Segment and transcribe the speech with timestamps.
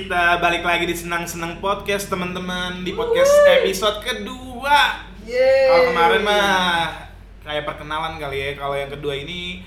[0.00, 3.28] Kita balik lagi di Senang-Senang Podcast teman-teman Di podcast
[3.60, 6.88] episode kedua Kalau kemarin mah
[7.44, 9.60] kayak perkenalan kali ya Kalau yang kedua ini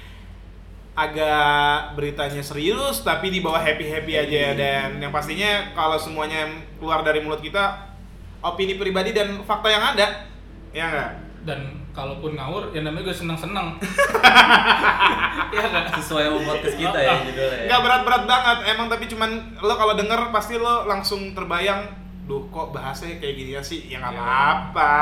[0.97, 4.49] agak beritanya serius tapi di bawah happy-happy aja Iya.
[4.57, 6.49] Dan yang pastinya kalau semuanya
[6.81, 7.93] keluar dari mulut kita
[8.41, 10.25] Opini pribadi dan fakta yang ada
[10.73, 11.11] Ya enggak?
[11.45, 11.59] dan
[11.93, 13.77] kalaupun ngawur ya namanya gue senang-senang
[15.55, 17.65] ya kan sesuai sama podcast kita ya judulnya ya.
[17.69, 19.29] Nggak berat-berat banget, emang tapi cuman
[19.61, 21.85] lo kalau denger pasti lo langsung terbayang,
[22.25, 24.21] duh kok bahasanya kayak gini ya sih, ya nggak Iya.
[24.25, 24.95] apa-apa,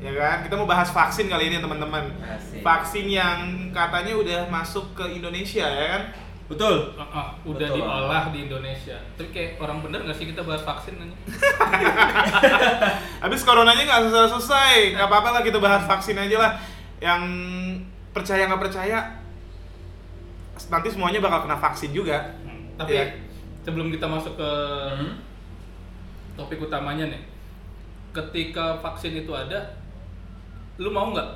[0.00, 0.36] ya kan?
[0.40, 2.08] Kita mau bahas vaksin kali ini teman-teman.
[2.60, 3.38] Vaksin yang
[3.70, 6.02] katanya udah masuk ke Indonesia ya kan?
[6.50, 7.78] Betul Ah, ah, udah Betul.
[7.78, 11.14] diolah di Indonesia tapi kayak orang bener gak sih kita bahas vaksin aja
[13.20, 16.50] Habis coronanya nggak selesai-selesai, nggak apa-apa lah kita bahas vaksin aja lah.
[16.98, 17.20] Yang
[18.10, 18.98] percaya nggak percaya,
[20.66, 22.16] nanti semuanya bakal kena vaksin juga.
[22.40, 23.04] Hmm, tapi Iya.
[23.60, 24.50] sebelum kita masuk ke
[24.90, 25.12] Hmm?
[26.32, 27.20] topik utamanya nih
[28.10, 29.76] ketika vaksin itu ada
[30.76, 31.28] lu mau nggak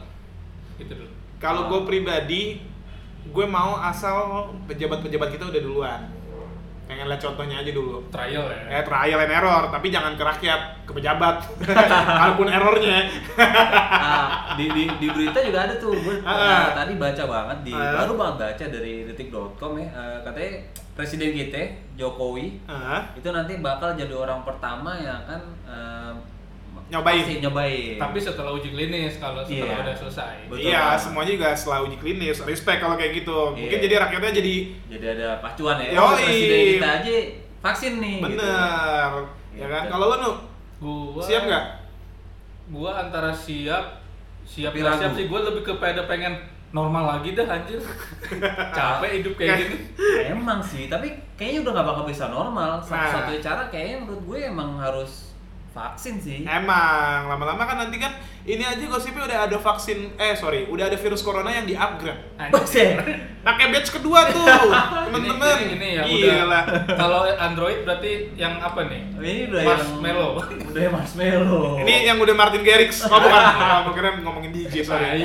[0.79, 2.57] itu dulu Kalau gue pribadi,
[3.27, 4.17] gue mau asal
[4.65, 6.01] pejabat-pejabat kita udah duluan.
[6.85, 8.05] Pengen lihat contohnya aja dulu.
[8.09, 11.41] trial ya Eh trial and error, tapi jangan ke rakyat, ke pejabat.
[12.21, 13.09] Kalaupun errornya.
[13.35, 16.77] Nah, di, di, di berita juga ada tuh gue Ah.
[16.77, 18.05] tadi baca banget di Ah.
[18.05, 20.51] baru banget baca dari detik.com ya eh, katanya
[20.93, 21.63] presiden kita
[21.97, 26.13] Jokowi Ah, itu nanti bakal jadi orang pertama yang akan eh,
[26.95, 27.19] Nyobain.
[27.19, 29.83] vaksin, nyobain tapi setelah uji klinis kalau setelah Iya.
[29.83, 31.01] udah selesai Betul iya, banget.
[31.01, 32.37] semuanya juga setelah uji klinis.
[32.41, 33.39] Respect kalau kayak gitu.
[33.53, 33.85] Mungkin Iya.
[33.85, 34.55] jadi rakyatnya jadi
[34.89, 35.99] jadi ada pacuan ya Yoi.
[36.01, 37.15] oh, presiden kita aja
[37.61, 38.27] vaksin nih gitu.
[38.31, 39.11] bener.
[39.53, 39.83] Ya kan?
[39.83, 39.91] Gitu.
[39.91, 40.31] Kalau lo nu
[40.81, 41.65] gua siap nggak?
[42.67, 43.85] gua antara siap
[44.43, 45.01] siap Tapi nggak ragu.
[45.01, 46.33] siap sih gua lebih kepada pengen
[46.71, 47.79] normal lagi dah anjir
[48.77, 49.77] capek hidup kayak gini
[50.27, 52.71] Emang sih, tapi kayaknya udah nggak bakal bisa normal.
[52.75, 52.83] Nah.
[52.83, 55.34] Satu-satunya cara kayaknya menurut gue emang harus
[55.75, 56.39] vaksin sih.
[56.47, 58.15] Emang lama-lama kan nanti kan
[58.45, 62.37] ini aja gosipnya udah ada vaksin eh sorry udah ada virus corona yang di upgrade
[63.41, 64.45] pakai batch kedua tuh
[65.09, 66.07] temen-temen ini, ini, ini yang
[66.45, 66.45] Gila.
[66.45, 66.63] udah
[66.93, 70.31] kalau Android berarti yang apa nih Ini udah Marshmallow.
[70.45, 71.65] yang udah yang marshmallow.
[71.81, 73.43] ini yang udah Martin Garrix oh bukan
[73.89, 75.09] oh, keren ngomongin DJ sorry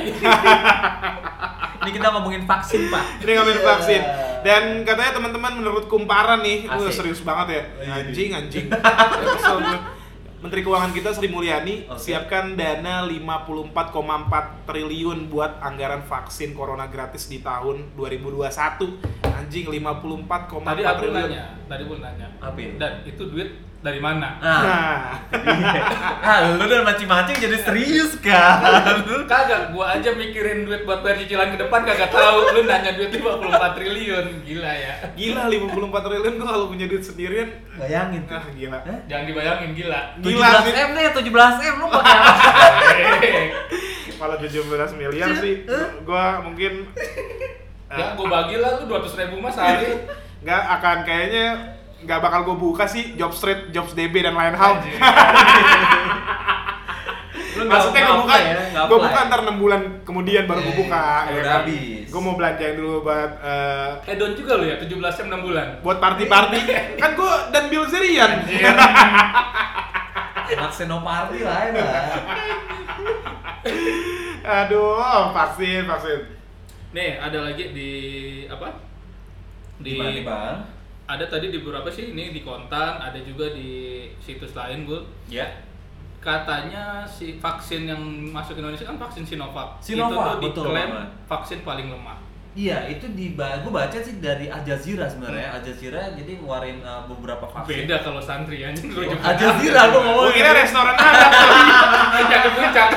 [1.80, 3.24] Ini kita ngomongin vaksin, Pak.
[3.24, 4.02] ini ngomongin vaksin
[4.44, 6.92] dan katanya teman-teman menurut kumparan nih Asik.
[6.92, 9.99] serius banget ya Iya, anjing anjing gue.
[10.40, 12.00] Menteri Keuangan kita Sri Mulyani Oke.
[12.00, 18.48] siapkan dana 54,4 triliun buat anggaran vaksin corona gratis di tahun 2021
[19.20, 22.72] anjing 54,4 tadi aku triliun nanya tadi pun nanya Apa itu?
[22.80, 23.48] dan itu duit
[23.80, 24.92] dari mana Nah, nah
[26.20, 29.00] ah, lu udah mancing-mancing jadi serius kan?
[29.24, 33.08] kagak gua aja mikirin duit buat bayar cicilan ke depan kagak tahu lu nanya duit
[33.08, 33.40] 54
[33.72, 38.36] triliun gila ya Gila 54 triliun gua kalau punya duit sendirian Bayangin tuh.
[38.36, 38.78] ah gila.
[38.78, 38.98] Hah?
[39.08, 40.72] jangan dibayangin gila Gila sih.
[40.72, 41.24] 17 M nih, 17
[41.64, 42.32] M lu pakai apa?
[44.20, 45.54] Kalau 17 miliar sih
[46.04, 46.84] gua mungkin
[47.88, 50.04] ya gua bagi lah lu 200 ribu mas sehari
[50.40, 51.46] nggak akan kayaknya
[52.00, 54.80] nggak bakal gue buka sih job street, jobs DB dan lain hal.
[57.60, 61.02] Maksudnya gue buka, apply ya, gue buka ntar 6 bulan kemudian baru gue Eh, buka.
[61.30, 62.08] udah habis.
[62.08, 66.00] Gue mau belanjain dulu buat eh, hedon juga lu ya 17 jam 6 bulan buat
[66.00, 66.60] party-party.
[67.02, 68.32] kan gue dan Bill Zerian.
[70.50, 71.84] Anak senoparty lah ya.
[74.64, 74.96] Aduh,
[75.30, 76.20] vaksin, vaksin.
[76.90, 77.90] nih ada lagi di
[78.48, 78.72] apa
[79.78, 80.56] Di mana nih, Bang?
[81.10, 85.46] Ada tadi di beberapa sih ini di kontan ada juga di situs lain gue Ya.
[86.22, 87.98] katanya si vaksin yang
[88.30, 91.08] masuk Indonesia kan vaksin Sinovac Sinovac, itu betul tuh diklaim banget.
[91.26, 92.18] vaksin paling lemah
[92.50, 95.54] Iya, itu di gue baca sih dari Al Jazeera sebenarnya.
[95.54, 97.86] Al Jazeera jadi ngeluarin uh, beberapa vaksin.
[97.86, 100.26] beda kalau santri anjing lu Al Jazeera lu ngomong.
[100.26, 101.30] Gue kira restoran Arab.
[102.26, 102.88] jangan puncak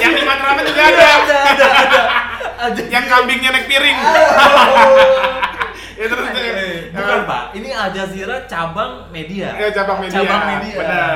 [0.00, 0.96] yang di Matraman juga ada.
[0.96, 2.00] ada, ada, ada.
[2.72, 2.88] Jazeera.
[2.88, 3.98] yang kambingnya naik piring.
[6.00, 9.52] Ya terus Eh, Bukan Pak, ini Al Jazeera cabang media.
[9.52, 10.16] Ya, cabang media.
[10.16, 10.74] Cabang media.
[10.74, 11.14] Benar.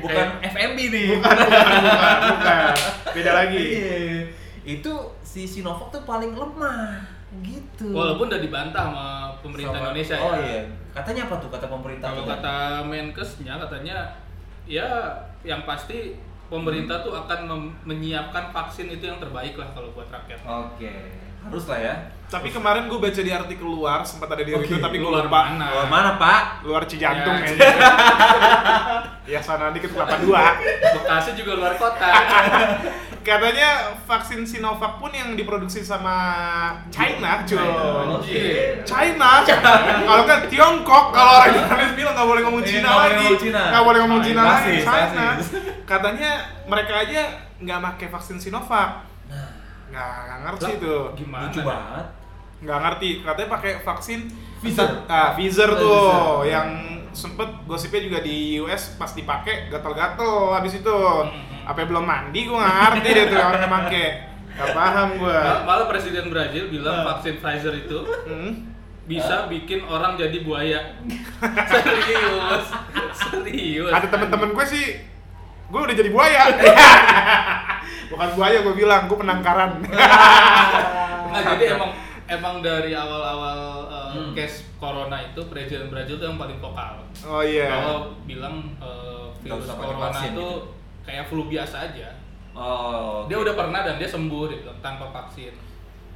[0.00, 1.06] Bukan FMB nih.
[1.14, 2.72] bukan, bukan, bukan.
[3.12, 3.60] Beda lagi.
[3.60, 4.00] Iya.
[4.64, 4.92] Itu
[5.22, 7.04] si Sinovac tuh paling lemah
[7.40, 7.88] gitu.
[7.90, 9.08] walaupun udah dibantah sama
[9.40, 10.62] pemerintah Sama- Indonesia Oh ya iya.
[10.92, 12.06] Katanya apa tuh kata pemerintah?
[12.06, 13.96] kalau kata Menkesnya katanya
[14.68, 14.84] ya
[15.40, 16.12] yang pasti
[16.46, 17.48] pemerintah tuh akan
[17.82, 20.92] menyiapkan vaksin itu yang terbaik lah kalau buat rakyat Oke.
[21.42, 21.94] Harus lah ya
[22.26, 25.52] Tapi kemarin gue baca di artikel luar, sempat ada di itu, tapi gue luar lupa.
[25.52, 25.68] mana?
[25.68, 27.44] Luar mana pak Luar Cijantung Ya.
[27.44, 27.68] kayaknya.
[29.36, 30.56] ya sana dikit kelapa dua.
[30.80, 32.08] Bekasi juga luar kota.
[33.22, 36.16] Katanya vaksin Sinovac pun yang diproduksi sama
[36.88, 37.68] China, cuy.
[38.82, 39.30] China,
[40.02, 43.98] kalau kan Tiongkok, kalau orang Indonesia bilang nggak boleh ngomong Iya, Cina lagi, nggak boleh
[44.02, 45.26] ngomong Oh, Cina iya, lagi, China.
[45.84, 46.30] Katanya
[46.64, 47.22] mereka aja
[47.60, 49.06] nggak pakai vaksin Sinovac,
[49.92, 51.44] nggak nggak ngerti Lah, tuh, Gimana?
[51.46, 52.06] lucu banget
[52.62, 53.08] nggak ngerti.
[53.20, 54.20] Katanya pakai vaksin
[54.58, 54.88] Pfizer.
[55.06, 56.48] ah Pfizer tuh, Pfizer.
[56.48, 56.68] yang
[57.12, 60.96] sempet gosipnya juga di US pas dipakai gatel-gatel habis itu.
[60.96, 61.28] Hmm.
[61.62, 64.06] Apa belum mandi gua nggak ngerti deh tuh orang yang pakai.
[64.52, 65.38] Gak paham gua.
[65.38, 67.04] Mal- Malah Presiden Brazil bilang Nah.
[67.12, 68.70] vaksin Pfizer itu Hmm.
[69.02, 70.80] bisa bikin orang jadi buaya.
[71.72, 72.66] Serius.
[73.12, 73.90] Serius.
[73.90, 74.86] ada temen-temen gue sih
[75.72, 76.42] gue udah jadi buaya
[78.12, 79.70] bukan buaya gue bilang gue penangkaran
[81.32, 81.96] Nah, jadi emang
[82.28, 83.58] emang dari awal-awal
[83.88, 84.36] uh, Hmm.
[84.36, 87.00] case corona itu Presiden Brazil itu yang paling vokal.
[87.24, 90.48] oh iya Bahwa bilang uh, virus corona itu gitu.
[91.02, 92.12] kayak flu biasa aja.
[92.52, 95.56] oh Dia udah pernah dan dia sembuh dia bilang, tanpa vaksin.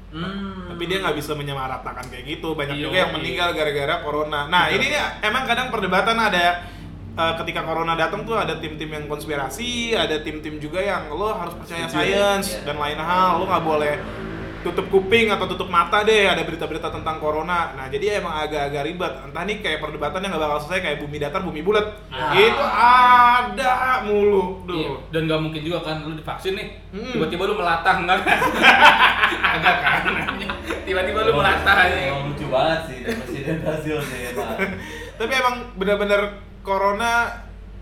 [0.07, 0.69] hmm.
[0.69, 3.17] tapi dia nggak bisa menyamaratakan kayak gitu banyak Iya, juga yang iya.
[3.17, 4.77] meninggal gara-gara corona nah Betul.
[4.77, 6.47] ini nih, emang kadang perdebatan ada
[7.17, 11.55] eh, ketika corona datang tuh ada tim-tim yang konspirasi ada tim-tim juga yang lo harus
[11.55, 11.89] percaya ya?
[11.89, 12.61] sains Iya.
[12.65, 13.97] dan lain hal lo nggak boleh
[14.59, 19.13] tutup kuping atau tutup mata deh ada berita-berita tentang corona nah jadi emang agak-agak ribet
[19.23, 22.35] entah nih kayak perdebatan yang nggak bakal selesai kayak bumi datar bumi bulat Ah.
[22.35, 23.73] itu ada
[24.03, 24.67] mulu Iya.
[24.67, 27.15] tuh Dan nggak mungkin juga kan lu divaksin nih, Hmm.
[27.15, 28.39] tiba-tiba lu melatah enggak kan?
[29.55, 30.03] Agak kan?
[30.83, 31.99] Tiba-tiba lu melatah aja.
[32.05, 34.21] Emang lucu banget sih dari presiden Brazil sih
[35.15, 36.21] Tapi emang benar-benar
[36.67, 37.31] corona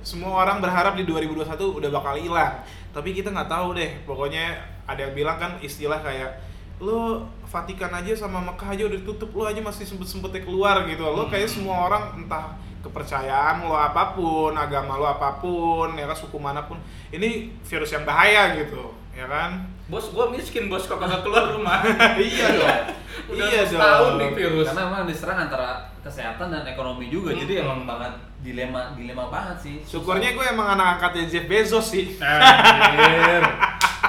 [0.04, 2.60] semua orang berharap di 2021 udah bakal hilang.
[2.92, 4.04] Tapi kita nggak tahu deh.
[4.04, 4.52] Pokoknya
[4.84, 6.36] ada yang bilang kan istilah kayak
[6.84, 11.31] lo Vatikan aja sama Mekah aja udah ditutup lo aja masih sempet-sempetnya keluar gitu lo
[11.31, 16.34] kayak semua orang entah kepercayaan lo apa pun agama lo apa pun ya kan suku
[16.34, 16.75] mana pun
[17.14, 19.50] ini virus yang bahaya gitu ya kan
[19.84, 21.84] Bos, gua miskin bos kok kagak keluar rumah.
[22.19, 22.81] iya dong
[23.31, 24.66] Udah iya setahun dong nih virus.
[24.66, 25.69] karena emang diserang antara
[26.00, 27.64] kesehatan dan ekonomi juga jadi Hmm.
[27.64, 33.44] emang banget dilema dilema banget sih syukurnya gue emang anak angkatnya Jeff Bezos sih Anjir.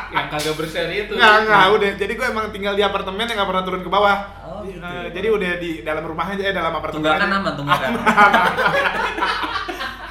[0.06, 1.14] Yang kagak berseri itu.
[1.14, 1.92] Nggak, nggak, udah.
[1.98, 4.18] Jadi gue emang tinggal di apartemen yang nggak pernah turun ke bawah.
[4.44, 4.80] Oh, gitu.
[4.80, 7.92] Eh, jadi udah di dalam rumah aja, eh dalam apartemen tunggakan aman tunggakan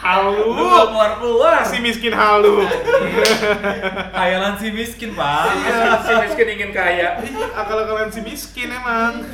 [0.05, 2.61] Halu, lu keluar keluar si miskin halu.
[4.19, 5.49] Hayalan si miskin pak
[6.05, 7.17] Si miskin ingin kaya.
[7.17, 9.25] Iya, akal-akalan si miskin emang.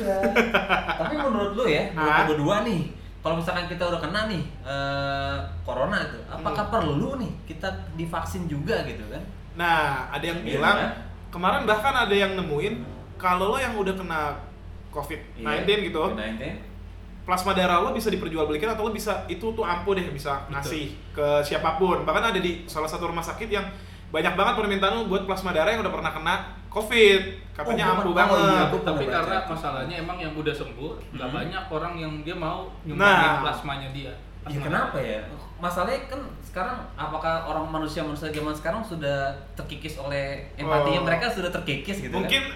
[0.95, 2.81] tapi menurut lu ya menurut berdua nih
[3.19, 6.73] kalau misalkan kita udah kena nih eh, corona itu apakah Hmm.
[6.73, 9.21] perlu nih kita divaksin juga gitu kan
[9.51, 10.91] Nah, ada yang Iya, bilang, kan?
[11.29, 12.79] kemarin bahkan ada yang nemuin
[13.17, 14.39] kalau lo yang udah kena
[14.89, 16.70] COVID-19 Iya, gitu, COVID-19
[17.21, 21.27] plasma darah lo bisa diperjualbelikan atau lo bisa itu tuh ampuh deh bisa ngasih ke
[21.41, 22.01] siapa pun.
[22.01, 23.65] Bahkan ada di salah satu rumah sakit yang
[24.09, 26.35] banyak banget permintaan lo buat plasma darah yang udah pernah kena
[26.67, 27.21] COVID.
[27.51, 28.39] Katanya Oh, ampuh oh, banget.
[28.41, 31.37] iya, Tapi karena masalahnya emang yang udah sembuh, nggak Hmm.
[31.37, 33.39] banyak orang yang dia mau nyumbangin Nah.
[33.43, 34.11] plasmanya dia.
[34.41, 35.21] Ya kenapa ya?
[35.61, 41.05] Masalahnya kan sekarang apakah orang manusia-manusia zaman sekarang sudah terkikis oleh empatinya Oh.
[41.05, 42.49] mereka sudah terkikis gitu mungkin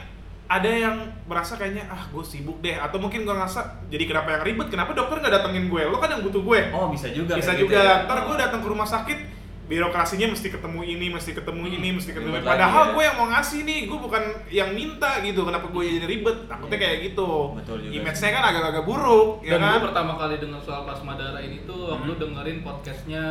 [0.48, 0.96] ada yang
[1.26, 4.92] merasa kayaknya ah gue sibuk deh atau mungkin gue ngerasa jadi kenapa yang ribet kenapa
[4.92, 6.72] dokter nggak datengin gue lo kan yang butuh gue kan?
[6.72, 7.34] Oh, bisa juga.
[7.34, 8.06] bisa gitu juga ya.
[8.06, 9.20] ntar gue datang ke rumah sakit
[9.66, 12.46] birokrasinya mesti ketemu ini mesti ketemu Hmm, ini mesti ketemu ribet ini.
[12.48, 12.94] padahal lagi ya.
[12.94, 16.70] gue yang mau ngasih nih gue bukan yang minta gitu kenapa gue jadi ribet takutnya
[16.72, 16.84] Iya.
[16.86, 20.62] kayak gitu Betul juga image-nya kan agak-agak buruk ya Dan kan gue pertama kali dengar
[20.62, 22.22] soal plasma darah ini tuh waktu Hmm.
[22.22, 23.26] dengerin podcastnya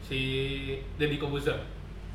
[0.00, 0.20] si
[0.94, 1.58] Deddy Kobuzer.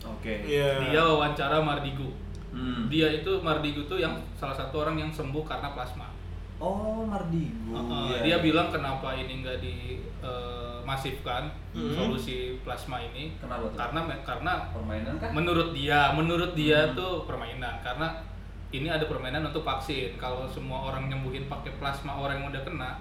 [0.01, 0.46] Oke.
[0.46, 0.88] Iya.
[0.88, 2.08] Dia wawancara Mardigu.
[2.50, 2.88] Hmm.
[2.88, 6.10] Dia itu Mardigu tuh yang salah satu orang yang sembuh karena plasma.
[6.58, 7.72] Oh, Mardigu.
[7.72, 8.20] Uh, Iya.
[8.22, 11.94] Dia bilang kenapa ini nggak dimasifkan Hmm.
[11.94, 13.77] solusi plasma ini Kenapa tuh?
[13.77, 15.29] karena karena permainan kan?
[15.32, 16.96] menurut dia menurut dia Hmm.
[16.96, 18.25] tuh permainan karena
[18.70, 22.91] ini ada permainan untuk vaksin kalau semua orang nyembuhin pakai plasma orang yang udah kena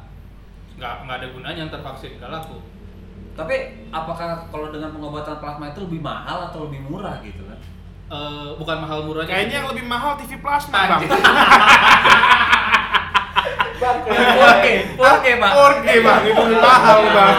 [0.76, 2.60] nggak nggak ada gunanya ntar vaksin nggak laku
[3.32, 3.54] Tapi
[3.88, 7.46] apakah kalau dengan pengobatan plasma itu lebih mahal atau lebih murah gitu
[8.08, 11.02] Eh, bukan mahal murahnya kayaknya yang lebih mahal TV plasma bang.
[13.78, 15.50] Oke, oke, Pak.
[15.54, 17.34] 4G bang itu mahal bang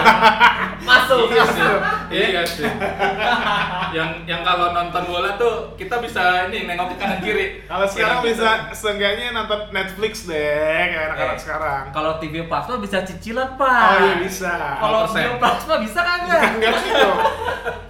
[0.86, 1.60] Masuk, Iya sih.
[1.60, 1.80] masuk.
[2.10, 2.66] Iya sih.
[3.98, 7.48] yang yang kalau nonton bola tuh kita bisa ini nengok ke kanan kiri.
[7.66, 10.38] Kalau sekarang Enak bisa seenggaknya nonton Netflix deh
[10.86, 11.84] kayak anak-anak Eh, sekarang.
[11.90, 13.82] Kalau TV plasma bisa cicilan, Pak.
[13.86, 14.54] Oh iya bisa.
[14.78, 15.00] Kalau.
[15.08, 16.42] TV plasma bisa kagak?
[16.56, 17.10] Enggak gitu.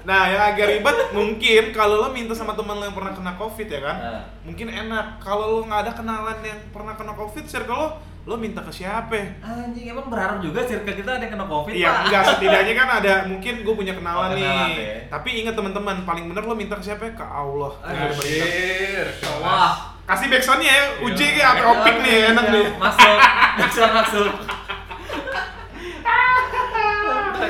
[0.02, 3.68] Nah, yang agak ribet mungkin kalau lo minta sama temen lo yang pernah kena covid
[3.68, 4.24] ya kan, Nah.
[4.42, 5.22] mungkin enak.
[5.22, 7.90] Kalau lo nggak ada kenalan yang pernah kena covid, circle lo,
[8.24, 9.16] lo minta ke siapa?
[9.40, 12.02] Anjing emang berharap juga circle kita ada yang kena covid, Iya, Pak.
[12.06, 14.78] enggak setidaknya kan ada mungkin gue punya kenalan Oh, kenalan nih.
[14.78, 14.96] ya.
[15.10, 17.10] Tapi ingat teman-teman, paling bener lo minta ke siapa?
[17.12, 17.72] Ke Allah.
[17.82, 19.06] Anjir.
[19.40, 19.74] Wah.
[20.06, 21.34] Kasih backsoundnya ya, uji Iya.
[21.36, 22.66] kayak apa opik nih, enak Iya, nih.
[22.76, 23.18] Masuk.
[23.58, 24.32] Masuk masuk.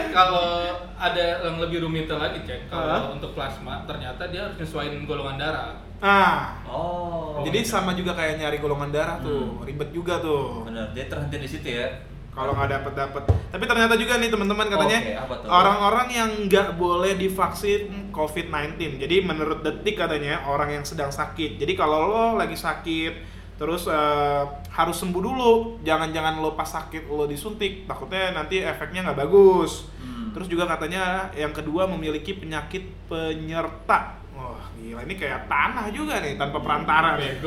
[0.09, 0.68] Kalau
[0.99, 3.07] ada yang lebih rumit lagi cek kalau Hah?
[3.09, 5.71] untuk plasma ternyata dia harus nyesuaiin golongan darah.
[5.99, 7.43] Nah, Oh.
[7.43, 9.63] jadi sama juga kayak nyari golongan darah tuh, Hmm.
[9.63, 10.63] ribet juga tuh.
[10.63, 11.87] bener, dia terhenti di situ ya.
[12.29, 13.23] Kalau nggak dapet dapet.
[13.49, 15.49] Tapi ternyata juga nih teman-teman katanya tuh?
[15.49, 18.95] orang-orang yang nggak boleh divaksin COVID-19.
[18.95, 21.57] Jadi menurut detik katanya orang yang sedang sakit.
[21.57, 23.13] Jadi kalau lo lagi sakit
[23.59, 25.53] terus eh, harus sembuh dulu.
[25.81, 27.83] Jangan-jangan lo pas sakit lo disuntik.
[27.83, 29.89] Takutnya nanti efeknya nggak bagus.
[29.99, 30.18] Hmm.
[30.33, 34.19] Terus juga katanya yang kedua memiliki penyakit penyerta.
[34.37, 37.37] Wah gila ini kayak tanah juga nih tanpa perantara nih.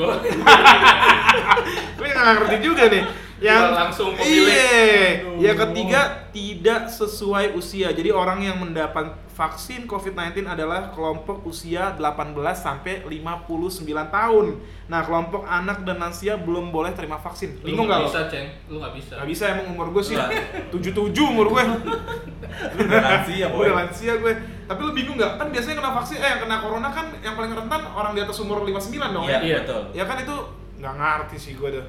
[1.96, 3.04] Gue nggak ngerti juga nih.
[3.42, 4.54] Yang Jual langsung pemilik.
[4.54, 5.50] Iya.
[5.50, 7.90] Yang ketiga tidak sesuai usia.
[7.90, 14.46] Jadi orang yang mendapat vaksin COVID-19 adalah kelompok usia 18 sampai 59 tahun.
[14.86, 17.56] Nah, kelompok anak dan lansia belum boleh terima vaksin.
[17.58, 18.08] Lu Bingung nggak lo?
[18.08, 18.48] bisa, Ceng.
[18.68, 19.14] Lu nggak bisa.
[19.16, 20.30] Gak bisa emang umur gue sih Nggak.
[20.68, 21.62] 77 umur gue
[22.78, 23.64] Udah lansia, boy.
[23.64, 25.36] udah lansia gue Tapi lu bingung gak?
[25.36, 28.60] Kan biasanya kena vaksin, eh kena corona kan yang paling rentan orang di atas umur
[28.60, 29.38] 59 dong Iya, ya?
[29.40, 29.56] Iya.
[29.64, 29.82] betul.
[29.92, 30.36] Ya kan itu
[30.76, 31.86] nggak ngerti sih gue deh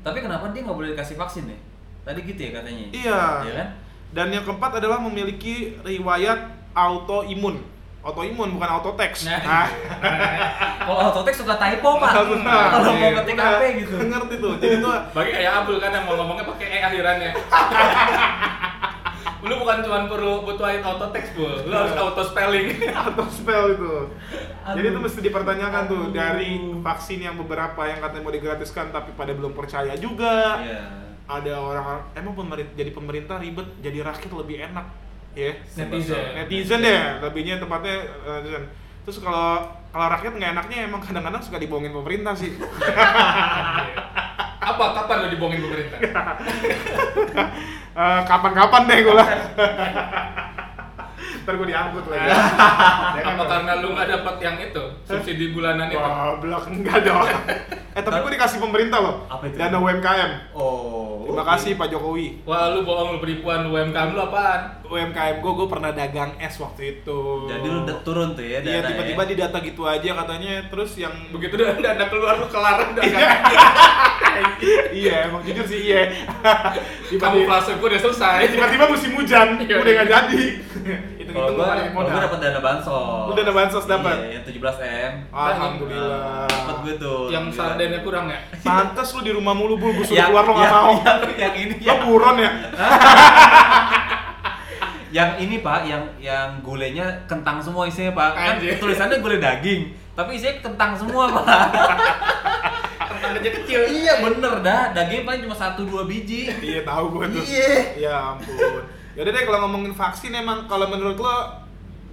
[0.00, 1.60] Tapi kenapa dia nggak boleh dikasih vaksin nih?
[2.00, 2.84] Tadi gitu ya katanya.
[2.90, 3.20] Iya.
[3.42, 3.68] Iya kan?
[4.10, 6.40] Dan yang keempat adalah memiliki riwayat
[6.74, 7.56] autoimun.
[8.00, 9.28] Autoimun bukan autotext.
[9.28, 9.44] Nah.
[9.44, 9.68] Nah,
[10.88, 12.12] Kalau autotext suka typo, Pak.
[12.16, 13.48] Kalau mau iya, ketik udah.
[13.60, 13.94] HP gitu.
[14.08, 14.52] Ngerti tuh.
[14.56, 17.30] Jadi tuh Bagi kayak Abdul kan yang mau ngomongnya pakai E akhirannya.
[19.40, 21.44] lu bukan cuma perlu butuh auto text, Bu.
[21.44, 22.76] Lu harus auto spelling.
[23.04, 23.94] auto spell itu.
[24.64, 24.92] Jadi Aduh.
[24.96, 26.12] itu mesti dipertanyakan tuh Aduh.
[26.12, 30.60] dari vaksin yang beberapa yang katanya mau digratiskan tapi pada belum percaya juga.
[30.60, 30.82] Iya.
[31.30, 31.84] Ada orang
[32.16, 34.86] emang pemerintah jadi pemerintah ribet, jadi rakyat lebih enak.
[35.34, 35.52] Ya.
[35.78, 36.34] Netizen.
[36.34, 38.64] Netizen deh, lebihnya tempatnya eh, netizen.
[39.06, 42.54] Terus kalau kalau rakyat nggak enaknya emang kadang-kadang suka dibohongin pemerintah sih.
[44.60, 45.98] Apa kapan lu dibohongin pemerintah?
[47.90, 49.26] Eh, kapan-kapan deh gue lah.
[51.44, 52.28] Ntar gue diangkut lagi.
[53.10, 55.98] Ya kan, Apa karena lu nggak dapat yang itu subsidi bulanan itu?
[55.98, 57.26] Goblok enggak dong.
[57.96, 59.14] eh tapi gue dikasih pemerintah loh.
[59.26, 59.56] Apa itu?
[59.58, 60.30] Dana UMKM.
[60.54, 61.26] Oh.
[61.26, 62.42] Terima kasih Pak Jokowi.
[62.46, 64.82] Wah lu bohong lu penipuan UMKM lu apaan?
[64.86, 67.20] UMKM gue gue pernah dagang es waktu itu.
[67.46, 69.28] Jadi lu udah turun tuh ya Iya tiba-tiba ya?
[69.30, 73.02] di data gitu aja katanya terus yang Begitu udah dana keluar lu kelaran udah
[74.90, 76.10] iya emang jujur sih iya.
[77.10, 78.38] kamu Tiba-tiba flase gue udah selesai.
[78.50, 80.18] tiba-tiba musim hujan Iya, udah nggak iya.
[80.26, 80.44] jadi.
[81.30, 83.24] Gue gua dapat dana bansos.
[83.26, 84.14] Lu dana bansos dapat?
[84.20, 85.12] Iya, yang 17 m.
[85.30, 86.46] Alhamdulillah.
[86.46, 87.20] Dapat gue tuh.
[87.28, 88.38] Yang sardennya kurang ya?
[88.66, 90.94] Pantes lu di rumah mulu bul, gue suruh keluar lo nggak yang- mau.
[91.40, 92.50] Yang, ini Lo yang, buron ya?
[95.10, 98.30] yang ini Pak, yang yang gulenya kentang semua isinya Pak.
[98.32, 98.78] Kan Anjir.
[98.78, 101.60] tulisannya gulai daging, tapi isinya kentang semua Pak.
[103.10, 103.80] Kentang kecil kecil.
[103.90, 106.46] iya bener dah, daging paling cuma satu dua biji.
[106.52, 107.42] Iya tahu gue tuh.
[107.42, 107.70] Iya.
[107.98, 108.84] Ya ampun.
[109.12, 111.36] Yaudah deh kalau ngomongin vaksin emang kalau menurut lo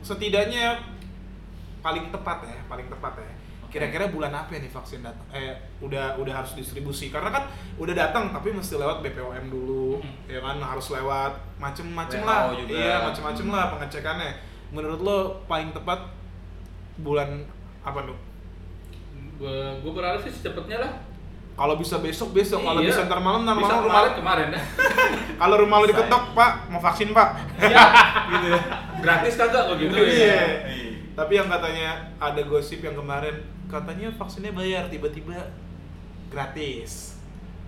[0.01, 0.81] setidaknya
[1.79, 3.31] paling tepat ya, paling tepat ya.
[3.67, 5.27] Kira-kira bulan apa nih vaksin datang?
[5.29, 7.43] Eh udah udah harus distribusi karena kan
[7.75, 10.15] udah datang tapi mesti lewat BPOM dulu, Hmm.
[10.25, 12.41] ya kan harus lewat macem-macem WHO lah.
[12.55, 12.73] juga.
[12.73, 13.53] Iya macem-macem Hmm.
[13.53, 14.31] lah pengecekannya.
[14.71, 15.99] Menurut lo paling tepat
[16.97, 17.43] bulan
[17.83, 17.99] apa?
[19.37, 20.91] Gue gue berharap sih secepatnya lah.
[21.57, 22.93] Kalau bisa besok besok, kalau Iya.
[22.93, 24.61] bisa ntar malam ntar malam rumah kemarin kemarin ya.
[25.35, 25.97] kalau rumah lo Bisa.
[25.97, 27.89] diketok pak mau vaksin pak Siap
[28.31, 28.47] gitu.
[28.97, 30.21] Gratis kagak begitu Iya.
[30.29, 30.41] ya.
[31.13, 35.33] Tapi yang katanya ada gosip yang kemarin katanya vaksinnya bayar tiba-tiba
[36.27, 37.17] gratis.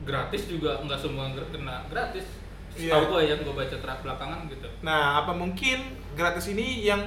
[0.01, 2.25] Gratis juga nggak semua kena gratis.
[2.73, 2.93] Iya.
[2.93, 4.69] Tahu gue yang gue baca terak belakangan gitu.
[4.79, 5.81] Nah, apa mungkin
[6.13, 7.01] gratis ini yang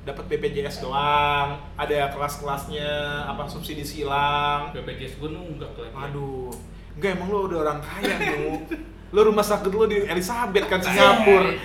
[0.00, 4.72] dapat BPJS doang, ada kelas-kelasnya, apa subsidi silang.
[4.72, 5.94] BPJS gue nunggak lagi.
[6.08, 6.48] Aduh,
[6.96, 8.56] enggak emang lo udah orang kaya nu.
[9.10, 11.50] Lo rumah sakit lo di Elizabeth kan Singapura.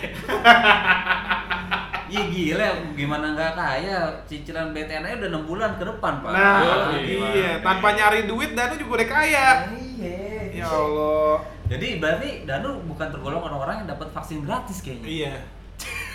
[2.06, 3.98] Iya gila, gimana nggak kaya?
[4.30, 6.32] Cicilan BTN aja udah 6 bulan ke depan, Pak.
[6.32, 6.62] Nah,
[6.94, 7.18] Yoi.
[7.34, 9.46] iya, tanpa nyari duit Danu juga udah kaya.
[9.74, 10.22] Iya.
[10.54, 11.42] Ya Allah.
[11.66, 15.08] Jadi berarti Danu bukan tergolong orang-orang yang dapat vaksin gratis kayaknya.
[15.10, 15.34] Iya.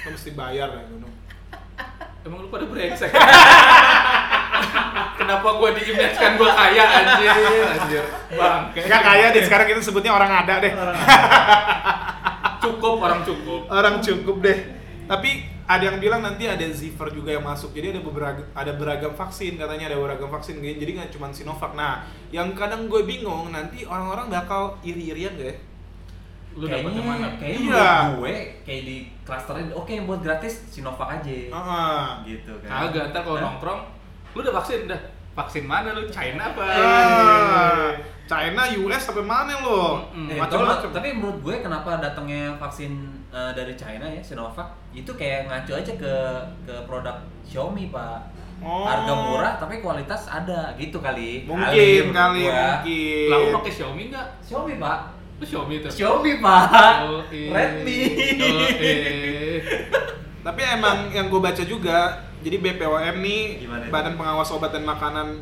[0.06, 1.10] Lo mesti bayar ya Danu.
[2.20, 3.10] Emang lu pada brengsek.
[5.20, 7.32] Kenapa gua diimage-kan gua kaya anjir,
[7.64, 8.04] anjir.
[8.36, 10.72] Bang, Gak kaya deh, sekarang kita sebutnya orang ada deh.
[12.60, 13.60] cukup orang cukup.
[13.72, 14.58] Orang cukup deh.
[15.08, 15.30] Tapi
[15.70, 17.70] ada yang bilang nanti ada Ziver juga yang masuk.
[17.72, 20.58] Jadi ada beberapa ada beragam vaksin katanya ada beragam vaksin.
[20.60, 21.72] Jadi nggak cuma Sinovac.
[21.78, 25.56] Nah, yang kadang gue bingung nanti orang-orang bakal iri-irian gak ya?
[26.58, 27.28] Lu dapat yang mana?
[27.38, 27.90] kayaknya Iya.
[28.18, 28.34] gue
[28.66, 28.96] kayak di
[29.30, 32.02] klasterin oke yang buat gratis Sinovac aja Heeh.
[32.26, 33.80] gitu kan Kagak, ntar kalau nongkrong,
[34.32, 34.98] lu udah vaksin dah.
[35.30, 36.02] Vaksin mana lu?
[36.10, 36.66] China apa?
[36.66, 37.86] Ah,
[38.26, 40.02] China, US sampai mana lo?
[40.10, 40.26] Mm-mm.
[40.28, 40.90] Eh, Macam-macam.
[40.90, 45.92] tapi menurut gue kenapa datangnya vaksin eh, dari China ya Sinovac itu kayak ngacu aja
[45.94, 46.12] ke
[46.60, 48.84] ke produk Xiaomi pak Oh.
[48.84, 52.84] harga murah tapi kualitas ada gitu kali Mungkin kali, gua.
[52.84, 53.26] mungkin.
[53.26, 54.26] Lah lu pakai Xiaomi enggak?
[54.42, 54.98] Xiaomi pak
[55.40, 55.88] Lu Xiaomi tuh.
[55.90, 57.24] Xiaomi pak Oh.
[57.26, 58.00] Redmi
[58.38, 58.68] Oh.
[60.46, 63.92] Tapi emang yang gue baca juga, jadi BPOM nih Gimana itu?
[63.92, 65.40] Badan Pengawas Obat dan Makanan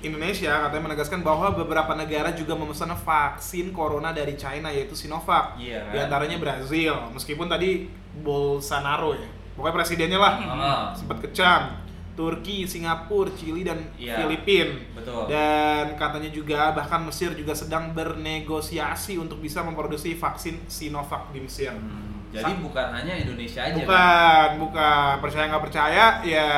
[0.00, 5.56] Indonesia katanya menegaskan bahwa beberapa negara juga memesan vaksin corona dari China yaitu Sinovac.
[5.56, 5.92] Iya, kan?
[5.92, 6.92] Di antaranya Brazil.
[7.10, 7.88] Meskipun tadi
[8.20, 9.28] Bolsonaro ya.
[9.54, 10.84] Pokoknya presidennya lah Ah.
[10.92, 11.83] sempat kecam.
[12.14, 14.22] Turki, Singapura, Chili dan Iya.
[14.22, 14.78] Filipina.
[14.94, 21.42] betul Dan katanya juga bahkan Mesir juga sedang bernegosiasi untuk bisa memproduksi vaksin Sinovac di
[21.42, 21.70] Mesir.
[21.70, 23.82] Hmm, jadi bukan hanya Indonesia aja kan?
[23.82, 25.12] Bukan, bukan.
[25.20, 26.48] Percaya nggak percaya, ya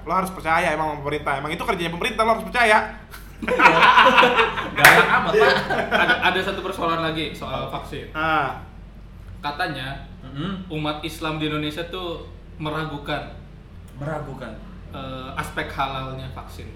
[0.00, 1.36] lo harus percaya emang pemerintah.
[1.36, 2.78] Emang itu kerjanya pemerintah, lo harus percaya.
[4.72, 5.56] galak amat pak
[5.90, 8.06] ada ada satu persoalan lagi soal vaksin.
[8.12, 8.62] Ah,
[9.42, 9.98] Katanya
[10.70, 12.22] umat Islam di Indonesia tuh
[12.56, 13.34] meragukan
[13.98, 14.54] meragukan
[14.92, 16.68] eh, aspek halalnya vaksin.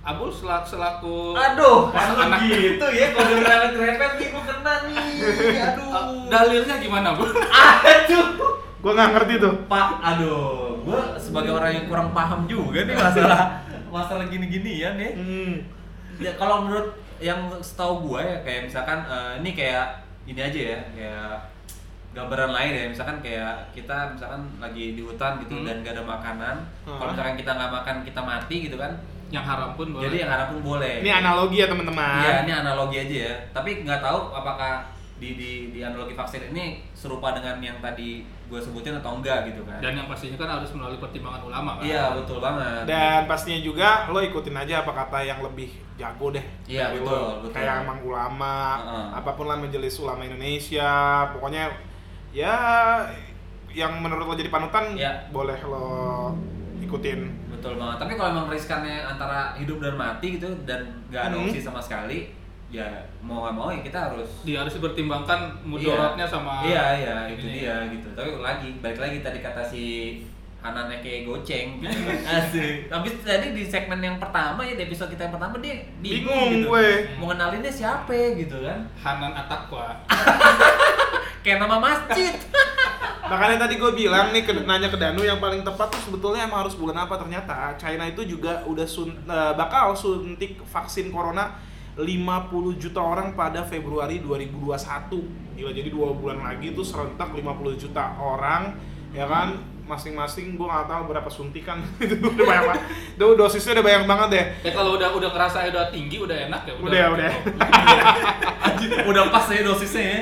[0.00, 4.96] Abul selaku, selaku aduh kan anak- gitu ya kalau direpet repet nih gue kena nih
[5.60, 7.28] aduh Eh, dalilnya gimana, Bu?
[7.28, 8.26] aduh
[8.80, 9.54] gue nggak ngerti tuh.
[9.66, 13.60] Pak, aduh, gue sebagai orang yang kurang paham juga nih masalah
[13.92, 15.10] masalah gini-ginian ya.
[15.12, 15.52] Hmm.
[16.16, 19.86] Ya kalau menurut yang setahu gue ya kayak misalkan eh, ini kayak
[20.24, 21.32] ini aja ya, kayak
[22.10, 25.62] gambaran lain ya, misalkan kayak kita misalkan lagi di hutan gitu Hmm.
[25.62, 26.98] dan gak ada makanan, Hmm.
[26.98, 28.92] kalau misalkan kita nggak makan kita mati gitu kan,
[29.30, 30.02] Yang haram pun boleh.
[30.04, 30.94] jadi yang harapun boleh.
[31.00, 32.18] Ini analogi ya teman-teman.
[32.20, 33.34] Iya, ini analogi aja ya.
[33.52, 38.58] Tapi nggak tahu apakah di, di di analogi vaksin ini serupa dengan yang tadi gue
[38.58, 39.78] sebutin atau enggak gitu kan?
[39.78, 41.86] Dan yang pastinya kan harus melalui pertimbangan ulama kan.
[41.86, 42.82] Iya betul banget.
[42.90, 46.42] Dan pastinya juga lo ikutin aja apa kata yang lebih jago deh.
[46.66, 47.54] Iya, betul, betul.
[47.54, 49.06] Kayak emang ulama, Heeh.
[49.14, 50.90] apa pun lah majelis ulama Indonesia,
[51.30, 51.70] pokoknya
[52.30, 52.54] ya
[53.68, 55.30] yang menurut lo jadi panutan Iya.
[55.30, 56.34] boleh lo
[56.80, 57.20] ikutin.
[57.48, 57.96] Betul banget.
[57.98, 61.44] Tapi kalau emang riskannya antara hidup dan mati gitu dan nggak ada Hmm.
[61.44, 62.32] opsi sama sekali,
[62.68, 62.86] ya
[63.20, 64.42] mau nggak mau ya kita harus.
[64.42, 67.54] Dia harus dipertimbangkan mudorotnya sama Iya iya itu ini.
[67.60, 68.08] dia gitu.
[68.10, 69.84] Tapi lagi balik lagi tadi kata si
[70.60, 71.88] Hanannya kayak goceng gitu.
[72.30, 72.88] Asik.
[72.88, 76.48] Habis tadi di segmen yang pertama ya di episode kita yang pertama dia bingung, Bingung
[76.54, 76.68] gitu.
[76.68, 76.88] gue.
[77.16, 78.82] Mau ngenalinnya siapa gitu kan?
[78.94, 79.94] Hanan Atakwa.
[81.40, 82.34] Kayak nama masjid.
[83.30, 86.66] Makanya tadi gue bilang nih ke, nanya ke Danu yang paling tepat tuh sebetulnya emang
[86.66, 87.14] harus bulan apa.
[87.14, 91.54] Ternyata China itu juga udah sun, eh, bakal suntik vaksin corona
[91.94, 95.26] 50 juta orang pada Februari 2021
[95.58, 98.72] Gila jadi dua bulan lagi tuh serentak 50 juta orang
[99.12, 99.60] ya kan?
[99.84, 101.82] Masing-masing gue nggak tahu berapa suntikan.
[102.02, 102.82] Itu udah banyak banget.
[103.18, 104.44] Tuh, dosisnya udah banyak banget deh.
[104.70, 107.32] Ya kalau udah udah ngerasa udah tinggi udah enak ya udah udah
[108.70, 109.22] Anjir, udah.
[109.34, 110.18] pas ya dosisnya ya.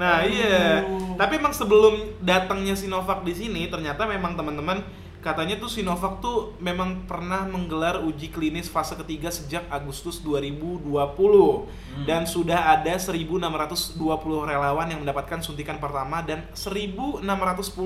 [0.00, 1.20] Nah iya, Aduh.
[1.20, 4.80] tapi emang sebelum datangnya Sinovac di sini ternyata memang teman-teman
[5.20, 10.88] katanya tuh Sinovac tuh memang pernah menggelar uji klinis fase ketiga sejak Agustus 2020
[12.08, 14.00] dan sudah ada 1.620
[14.48, 17.20] relawan yang mendapatkan suntikan pertama dan 1.610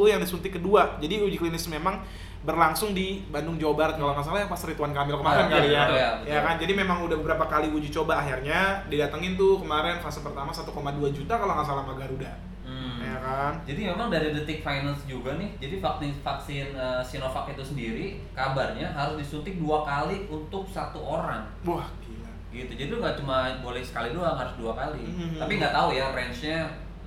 [0.06, 1.02] yang disuntik kedua.
[1.02, 2.06] Jadi uji klinis memang
[2.44, 5.66] berlangsung di Bandung Jawa Barat kalau nggak salah yang pas Ridwan Kamil kemarin Ah, kali
[5.66, 5.82] iya, ya.
[5.82, 6.10] betul ya.
[6.28, 10.52] Ya kan, jadi memang udah beberapa kali uji coba akhirnya didatengin tuh kemarin fase pertama
[10.52, 10.68] 1,2
[11.10, 12.32] juta kalau nggak salah sama Garuda.
[12.64, 13.00] Hmm.
[13.00, 13.52] Ya kan?
[13.64, 18.88] Jadi memang dari detik finance juga nih, jadi vaksin vaksin eh, Sinovac itu sendiri kabarnya
[18.88, 22.28] harus disuntik dua kali untuk satu orang, Wah, gila.
[22.50, 22.72] gitu.
[22.72, 25.00] Jadi nggak cuma boleh sekali doang, harus dua kali.
[25.00, 25.36] Mhm.
[25.36, 26.60] Tapi nggak tahu ya range-nya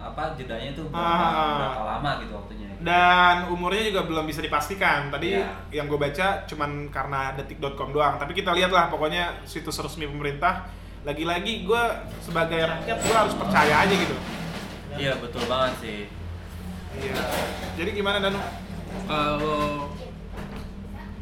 [0.07, 1.55] apa jedanya itu berapa, Ah.
[1.57, 2.67] berapa lama gitu waktunya.
[2.77, 5.09] Dan umurnya juga belum bisa dipastikan.
[5.09, 5.49] Tadi Iya.
[5.73, 8.15] yang gue baca cuman karena detik.com doang.
[8.15, 10.69] Tapi kita lihat lah pokoknya situs resmi pemerintah.
[11.01, 11.83] Lagi-lagi gue
[12.19, 14.15] sebagai rakyat gue harus percaya aja gitu.
[14.93, 15.99] Iya betul banget sih.
[16.95, 17.17] Iya.
[17.75, 18.39] Jadi gimana Danu?
[19.05, 19.89] Kalau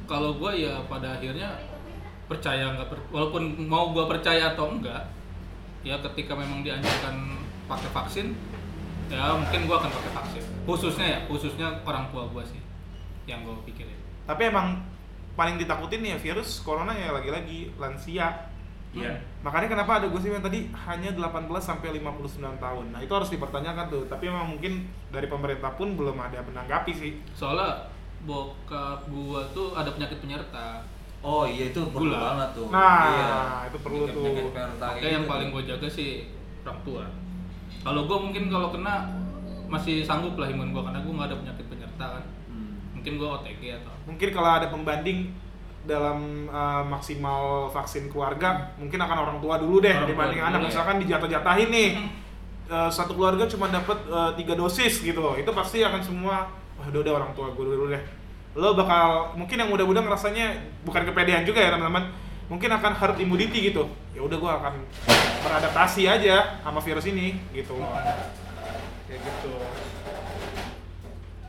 [0.06, 1.50] kalau gue ya pada akhirnya
[2.26, 5.02] percaya nggak per- walaupun mau gue percaya atau enggak
[5.82, 8.28] ya ketika memang dianjurkan pakai vaksin
[9.07, 12.61] ya mungkin gua akan pakai vaksin khususnya ya khususnya orang tua gua sih
[13.25, 14.81] yang gua pikirin Tapi emang
[15.33, 18.49] paling ditakutin ya virus corona ya lagi-lagi lansia.
[18.89, 19.13] Iya.
[19.43, 22.25] Makanya kenapa ada gosip yang tadi hanya 18 sampai 59
[22.57, 22.85] tahun.
[22.89, 24.07] Nah, itu harus dipertanyakan tuh.
[24.09, 27.11] Tapi emang mungkin dari pemerintah pun belum ada menanggapi sih.
[27.37, 27.85] soalnya
[28.25, 30.81] bokap gua tuh ada penyakit penyerta
[31.21, 32.21] Oh iya itu perlu Gula.
[32.33, 32.67] banget tuh.
[32.73, 33.37] Nah, Iya.
[33.69, 34.23] itu perlu tuh.
[34.25, 35.33] Penyakit penyerta Makanya kayak yang gitu.
[35.33, 36.09] paling gue jaga sih
[36.61, 37.05] orang tua.
[37.83, 39.09] Kalau gue mungkin kalau kena
[39.65, 42.23] masih sanggup lah imun gue karena gue nggak ada penyakit penyerta kan.
[42.47, 42.77] Hmm.
[42.95, 45.33] Mungkin gue OTG atau Mungkin kalau ada pembanding
[45.85, 50.59] dalam uh, maksimal vaksin keluarga, mungkin akan orang tua dulu deh Orang dibanding dulu anak.
[50.61, 50.65] ya.
[50.69, 51.89] Misalkan dijatah-jatahin nih.
[52.65, 55.38] uh, satu keluarga cuma dapat uh, tiga dosis gitu.
[55.38, 58.01] Itu pasti akan semua wah udah udah orang tua gue dulu deh.
[58.57, 62.09] Lo bakal mungkin yang muda-muda ngerasanya bukan kepedean juga ya teman-teman.
[62.45, 63.89] Mungkin akan herd immunity gitu.
[64.13, 64.73] Ya udah gue akan
[65.41, 67.77] beradaptasi aja sama virus ini gitu.
[69.05, 69.53] Kayak gitu.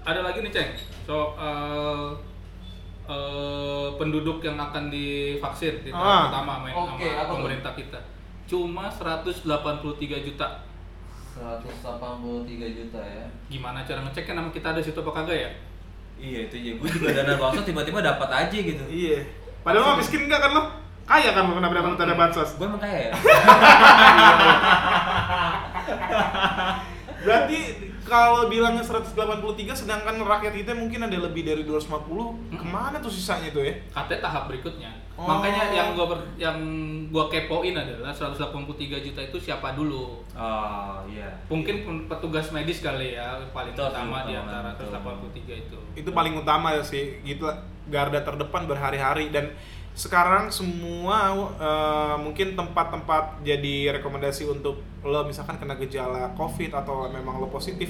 [0.02, 0.70] ada lagi nih ceng
[1.02, 2.14] soal
[3.04, 6.22] eh, penduduk yang akan divaksin di tahap Ah.
[6.30, 7.98] pertama main Oke, sama pemerintah kita.
[8.46, 9.42] Cuma 183
[10.22, 10.62] juta.
[11.34, 13.26] 183 juta ya.
[13.46, 15.50] Gimana cara ngeceknya nama kita ada situ apa kagak ya?
[16.16, 16.72] Iya itu ya.
[16.78, 18.84] Gue juga dana bansos tiba-tiba dapat aja gitu.
[18.86, 19.26] Iya.
[19.60, 20.62] Padahal mah miskin enggak kan lo?
[21.06, 22.58] Kaya kan kenapa dapat tanda bansos?
[22.58, 23.12] Gue emang kaya ya.
[27.22, 27.58] Berarti
[28.06, 29.14] kalau bilangnya 183
[29.74, 33.74] sedangkan rakyat kita mungkin ada lebih dari 250, ke mana tuh sisanya tuh ya?
[33.90, 34.90] Katanya tahap berikutnya.
[35.18, 35.26] Oh.
[35.26, 36.58] Makanya yang gua ber- yang
[37.10, 38.46] gua kepoin adalah 183
[39.02, 40.22] juta itu siapa dulu?
[40.38, 41.26] Oh iya.
[41.50, 44.92] Mungkin pen- petugas medis kali ya paling Itu utama di antara betul.
[44.92, 45.78] 183 itu.
[45.98, 47.58] Itu paling utama ya sih, gitu lah.
[47.86, 49.54] garda terdepan berhari-hari dan
[49.96, 57.40] sekarang semua eh, mungkin tempat-tempat jadi rekomendasi untuk lo misalkan kena gejala covid atau memang
[57.40, 57.88] lo positif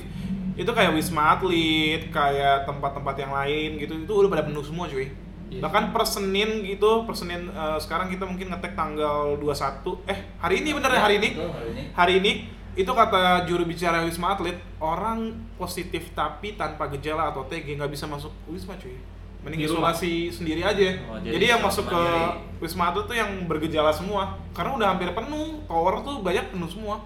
[0.54, 5.10] itu kayak wisma atlet kayak tempat-tempat yang lain gitu itu udah pada penuh semua cuy
[5.46, 5.62] Iya.
[5.62, 10.58] bahkan per Senin gitu per Senin eh, sekarang kita mungkin ngetek tanggal 21 eh hari
[10.58, 11.82] ini bener ya hari ini Betul, hari ini.
[11.94, 12.32] hari ini
[12.74, 18.10] itu kata juru bicara wisma atlet orang positif tapi tanpa gejala atau TG nggak bisa
[18.10, 18.98] masuk wisma cuy
[19.46, 19.94] mending Di rumah.
[19.94, 22.58] isolasi sendiri aja Oh, jadi, jadi yang masuk ke mandiri.
[22.58, 26.98] wisma atlet tuh yang bergejala semua karena udah hampir penuh tower tuh banyak penuh semua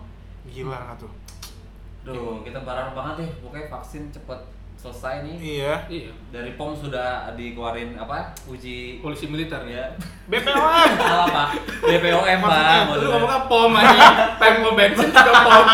[0.46, 1.12] gila nggak tuh
[2.00, 4.40] Duh, kita berharap banget deh pokoknya vaksin cepet
[4.74, 5.36] selesai nih.
[5.36, 6.08] iya Iya.
[6.32, 8.32] Dari POM sudah dikeluarin apa?
[8.46, 9.92] Uji Polisi militer ya.
[10.24, 10.56] BPOM
[10.96, 11.48] Salah Pak.
[11.84, 12.96] BPOM Pak.
[12.96, 14.08] Lu ngomongnya pom aja,
[14.40, 15.66] tempo bensin juga pom.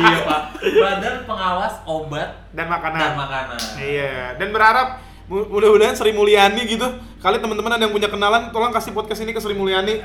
[0.00, 0.40] iya Pak.
[0.56, 3.60] Badan Pengawas Obat dan makanan dan Makanan.
[3.76, 4.88] Iya, dan berharap
[5.28, 6.88] mudah-mudahan Sri Mulyani gitu.
[7.20, 10.00] Kali teman-teman ada yang punya kenalan, tolong kasih podcast ini ke Sri Mulyani.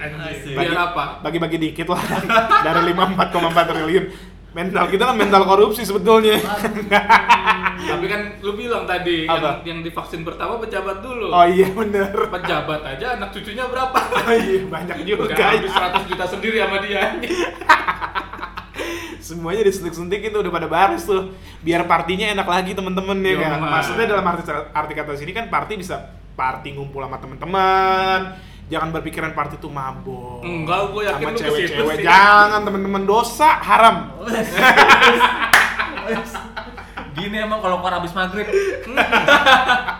[0.51, 1.23] Biar apa?
[1.23, 2.01] Bagi-bagi dikit lah
[2.65, 4.05] dari 54,4 triliun.
[4.53, 6.38] Mental kita kan mental korupsi sebetulnya.
[6.38, 9.65] Tapi kan lu bilang tadi Apa?
[9.65, 11.33] yang, yang divaksin pertama pejabat dulu.
[11.33, 12.13] Oh iya bener.
[12.29, 13.97] Pejabat aja anak cucunya berapa?
[14.29, 15.33] Oh iya banyak juga.
[15.33, 17.01] Udah habis 100 juta sendiri sama dia.
[19.23, 21.31] Semuanya disuntik-suntik itu udah pada baris tuh.
[21.63, 23.59] Biar partinya enak lagi temen-temen ya Yo, kan.
[23.62, 28.19] Maksudnya dalam arti arti kata sini kan party bisa party ngumpul sama teman-teman.
[28.71, 30.41] Jangan berpikiran party tuh mabok.
[30.41, 33.95] Enggak, gue yakin sama cewek-cewek jangan temen-temen dosa haram.
[37.13, 38.49] Gini emang kalau keluar habis maghrib.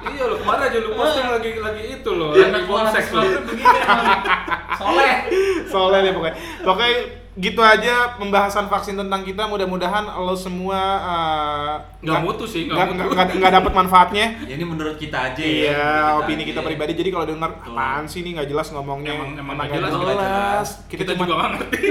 [0.10, 3.22] iya lo kemarin aja lu posting lagi lagi itu loh, Anak habis lo.
[3.46, 4.22] begini emang.
[4.82, 5.16] Soleh.
[5.70, 6.36] Soalnya deh pokoknya.
[6.66, 6.94] Pokoknya
[7.34, 9.50] gitu aja pembahasan vaksin tentang kita.
[9.50, 14.26] Mudah-mudahan lo semua uh, Nggak mutu sih, nggak nggak nggak- dapat manfaatnya.
[14.50, 15.50] Ya, ini menurut kita aja ya.
[15.72, 16.68] Iya, menurut opini kita aja.
[16.68, 16.92] pribadi.
[16.94, 17.42] Jadi kalau Betul.
[17.42, 19.14] apaan sih ini nggak jelas ngomongnya.
[19.16, 20.68] Emang emang Emang nggak jelas, nggak jelas.
[20.86, 21.82] Kita, Kita, cuma juga nggak ngerti.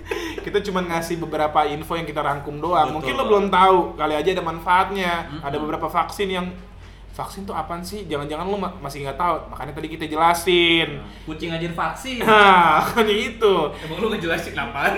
[0.44, 2.90] kita cuma ngasih beberapa info yang kita rangkum doang.
[2.90, 5.12] Betul, Mungkin lo belum tahu, kali aja ada manfaatnya.
[5.24, 5.40] Mm-mm.
[5.42, 6.46] Ada beberapa vaksin yang
[7.12, 8.04] vaksin tuh apaan sih?
[8.04, 9.36] Jangan-jangan lo ma- masih nggak tahu.
[9.48, 11.00] Makanya tadi kita jelasin.
[11.24, 12.24] Kucing aja divaksin.
[12.24, 13.54] Nah, makanya itu.
[13.78, 14.94] Emang lu ngejelasin apaan?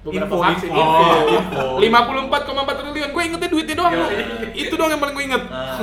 [0.00, 0.80] Beberapa Info, vaksin info.
[1.28, 1.64] info.
[1.76, 2.56] Info.
[2.56, 3.10] 54,4 triliun.
[3.12, 3.92] Gue ingetnya duitnya doang.
[3.92, 4.08] Iya,
[4.56, 5.42] itu doang yang paling gue inget.
[5.52, 5.76] Ah.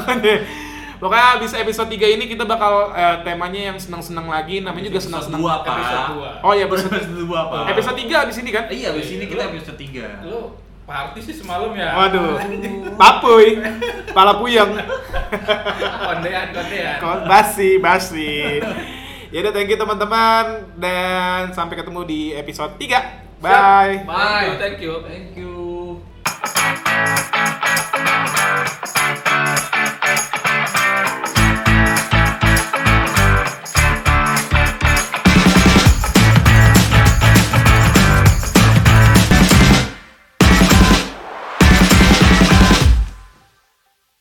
[0.98, 4.66] Pokoknya abis episode 3 ini kita bakal eh, temanya yang senang-senang lagi.
[4.66, 5.38] Namanya juga senang-senang.
[5.38, 6.30] Episode dua.
[6.42, 7.78] Oh iya, episode, dua Pak.
[7.78, 8.66] episode 3 abis ini kan?
[8.66, 11.92] Iya, abis ini kita episode 3 Lu Party sih semalam ya.
[12.00, 12.40] Waduh.
[12.96, 13.60] Papuy.
[14.16, 14.72] Pala puyeng.
[16.08, 16.98] kondean, kondean.
[17.04, 18.64] Kon basi, basi.
[19.28, 23.44] ya udah thank you teman-teman dan sampai ketemu di episode 3.
[23.44, 24.08] Bye.
[24.08, 24.56] Bye.
[24.56, 25.04] Thank you.
[25.04, 26.00] Thank you.
[26.48, 27.36] Thank you.